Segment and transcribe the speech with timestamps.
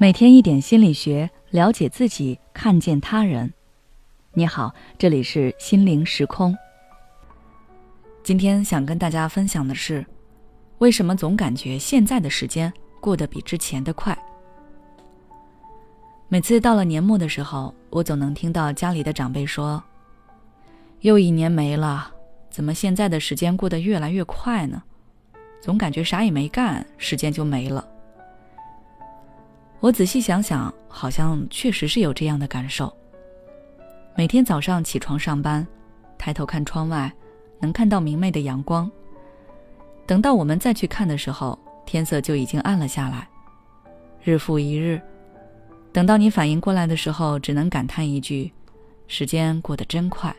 [0.00, 3.52] 每天一点心理学，了解自己，看见他人。
[4.32, 6.56] 你好，这里是心灵时空。
[8.22, 10.06] 今天想跟大家分享的是，
[10.78, 14.16] 为什么总感觉现在的时间过得比之前的快？
[16.28, 19.82] 每次到了年末的时候，我总能听到家里的长辈说
[21.02, 22.08] ：“又一年没了，
[22.50, 24.80] 怎么现在的时间过得越来越快呢？
[25.60, 27.84] 总感觉啥也没干，时间就没了。”
[29.80, 32.92] 我仔细想想，好像确实是有这样的感受。
[34.16, 35.64] 每天早上起床上班，
[36.18, 37.12] 抬头看窗外，
[37.60, 38.90] 能看到明媚的阳光。
[40.04, 43.28] 等到我们再去看的时候，天色就已经暗了下来。
[44.24, 45.00] 日复一日，
[45.92, 48.52] 等到你反应过来的时候，只能感叹一句
[49.06, 50.34] ：“时间过得真快。”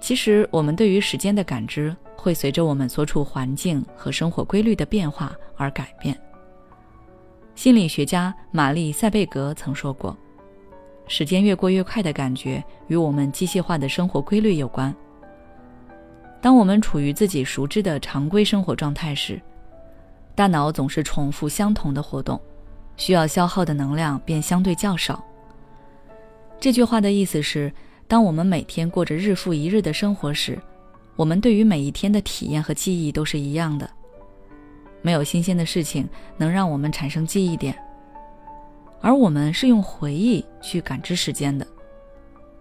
[0.00, 6.18] 其实，我们对于时间的感知会随着我们所处环境和生活规律的变化而改变。
[7.58, 10.16] 心理学家玛丽·塞贝格曾说过
[11.08, 14.94] ：“时间越过越快的感觉与我们机械化的生活规律有关。
[16.40, 19.42] 当我们处于自己熟知的常规生活状态时，
[20.36, 22.40] 大脑总是重复相同的活动，
[22.96, 25.20] 需要消耗的能量便相对较少。”
[26.60, 27.72] 这句话的意思是，
[28.06, 30.56] 当我们每天过着日复一日的生活时，
[31.16, 33.90] 我们对于每一天的体验和记忆都是一样的。
[35.02, 37.76] 没有新鲜的事情能让我们产生记忆点，
[39.00, 41.66] 而我们是用回忆去感知时间的。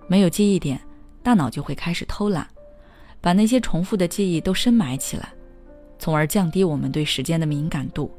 [0.07, 0.79] 没有记忆点，
[1.21, 2.47] 大脑就会开始偷懒，
[3.19, 5.33] 把那些重复的记忆都深埋起来，
[5.99, 8.11] 从而降低我们对时间的敏感度，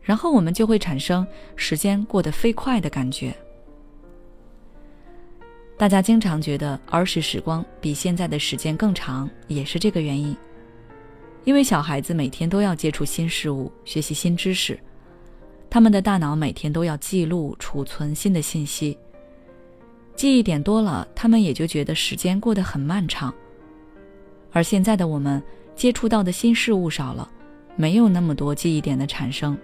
[0.00, 3.32] 然后我们就会产生时间过得飞快的感觉。
[5.78, 10.34] 大家经常觉得儿时时光比现在的时间更长，也是这个原因。
[11.46, 14.76] 因为小孩子每天都要接触新事物，学习新知识，
[15.70, 18.98] 他们的大脑每天都要记录、储存新的信息。
[20.16, 23.32] 记忆点多了，他们也就觉得时间过得很漫长。
[24.50, 25.40] 而现在的我们
[25.76, 27.30] 接触到的新事物少了，
[27.76, 29.56] 没有那么多记忆点的产生，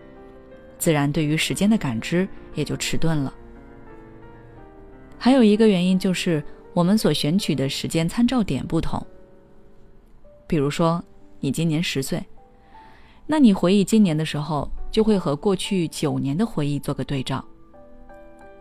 [0.78, 3.34] 自然对于时间的感知也就迟钝了。
[5.18, 6.40] 还有一个原因就是
[6.74, 9.04] 我们所选取的时间参照点不同，
[10.46, 11.04] 比如说。
[11.42, 12.24] 你今年十岁，
[13.26, 17.44] 那你回忆今年的时候，就会和过去九年的回忆做个对照。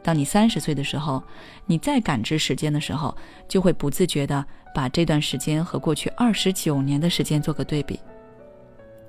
[0.02, 1.22] 当你三十岁的时候，
[1.68, 3.16] 你再感知时间的时候，
[3.48, 4.44] 就会不自觉的
[4.74, 8.00] 把这段时间和过去二十九年的时间做个对比。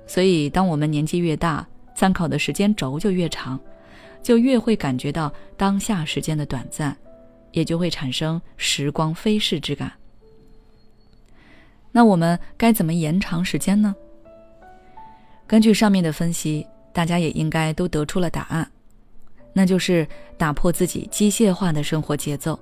[0.05, 3.59] 所以，当我们年纪越大，参考的时间轴就越长，
[4.21, 6.95] 就越会感觉到当下时间的短暂，
[7.53, 9.91] 也就会产生时光飞逝之感。
[11.95, 13.95] 那我们该怎么延长时间呢？
[15.45, 18.69] 根据上面的分析，大家也应该都得出了答案，
[19.53, 22.59] 那就是打破自己机械化的生活节奏，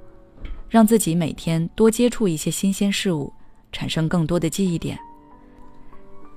[0.67, 3.31] 让自己每天多接触一些新鲜事物，
[3.71, 4.99] 产生更多的记忆点。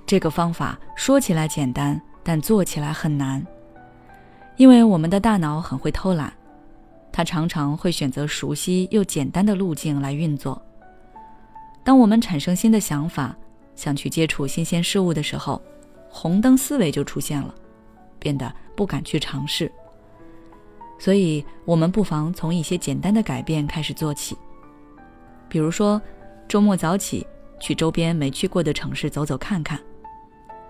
[0.07, 3.45] 这个方法说起来简单，但做起来很难，
[4.57, 6.33] 因为我们的大脑很会偷懒，
[7.11, 10.63] 它常常会选择熟悉又简单的路径来运作。
[11.85, 13.37] 当我们产生新的想法，
[13.77, 15.61] 想去接触新鲜事物的时候，
[16.09, 17.55] 红灯思维就出现了，
[18.19, 19.71] 变得不敢去尝试。
[20.99, 24.35] 所以，我们不妨从一些简单的改变开始做起，
[25.49, 26.01] 比如说，
[26.49, 27.27] 周末早起
[27.61, 29.79] 去周边没去过的城市走走看看，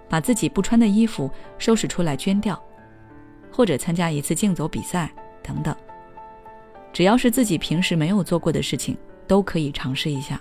[0.09, 2.61] 把自己不穿的衣服收拾出来捐掉，
[3.53, 5.77] 或者参加一次竞走比赛等等。
[6.93, 8.97] 只要是自己平时没有做过的事情，
[9.29, 10.41] 都可以尝试一下。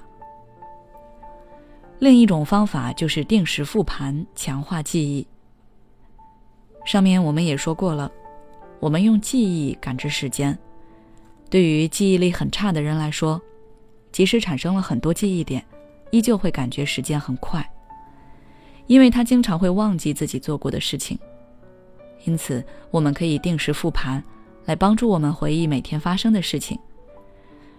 [2.04, 5.26] 另一种方法就是定时复盘，强化记忆。
[6.84, 8.12] 上面我们也说过了，
[8.82, 10.60] 我们用记忆感知时间。
[11.50, 13.42] 对于记忆力很差的人来说，
[14.12, 15.64] 即使产生了很多记忆点，
[16.12, 17.66] 依旧会感觉时间很快，
[18.88, 21.18] 因为他经常会忘记自己做过的事情。
[22.26, 22.62] 因此，
[22.92, 24.22] 我们可以定时复盘，
[24.66, 26.78] 来帮助我们回忆每天发生的事情。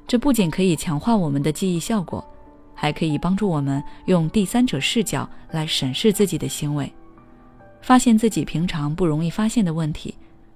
[0.08, 2.26] 这不仅可以强化我们的记忆效果。
[2.75, 6.93] 还可以帮助我们用第三者视角来审视自己的行为，
[7.81, 10.15] 发现自己平常不容易发现的问题，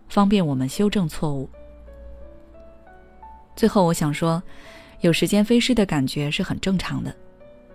[0.08, 1.48] 方便我们修正错误。
[3.54, 4.42] 最后，我想说，
[5.00, 7.14] 有时间飞逝的感觉是很正常的，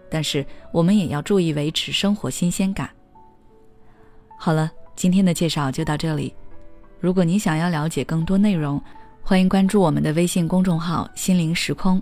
[0.09, 2.89] 但是我们也要注意维持生活新鲜感。
[4.37, 6.33] 好了，今天的介绍就到这里。
[6.99, 8.81] 如果你想要了解更多内容，
[9.21, 12.01] 欢迎关注我们的微信公众号“心灵时空”。